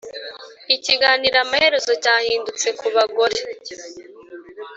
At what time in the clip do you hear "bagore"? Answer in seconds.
2.95-3.39